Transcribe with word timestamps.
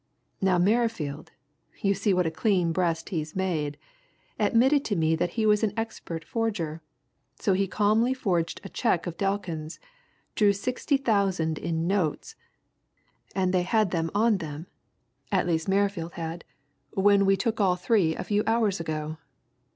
Now 0.41 0.57
Merrifield 0.57 1.31
you 1.79 1.93
see 1.93 2.11
what 2.11 2.25
a 2.25 2.31
clean 2.31 2.71
breast 2.71 3.09
he's 3.09 3.35
made 3.35 3.77
admitted 4.39 4.83
to 4.85 4.95
me 4.95 5.15
that 5.15 5.33
he 5.37 5.45
was 5.45 5.61
an 5.61 5.73
expert 5.77 6.25
forger 6.25 6.81
so 7.37 7.53
he 7.53 7.67
calmly 7.67 8.15
forged 8.15 8.61
a 8.63 8.69
cheque 8.69 9.05
of 9.05 9.15
Delkin's, 9.17 9.79
drew 10.33 10.53
sixty 10.53 10.97
thousand 10.97 11.59
in 11.59 11.85
notes 11.85 12.35
and 13.35 13.53
they 13.53 13.61
had 13.61 13.91
them 13.91 14.09
on 14.15 14.37
them 14.39 14.65
at 15.31 15.45
least 15.45 15.67
Merrifield 15.69 16.13
had 16.13 16.45
when 16.95 17.23
we 17.23 17.37
took 17.37 17.61
all 17.61 17.75
three 17.75 18.15
a 18.15 18.23
few 18.23 18.43
hours 18.47 18.79
ago. 18.79 19.17